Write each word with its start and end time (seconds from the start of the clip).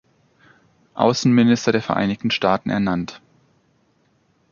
Außenminister 0.95 1.71
der 1.71 1.83
Vereinigten 1.83 2.31
Staaten 2.31 2.71
ernannt. 2.71 3.21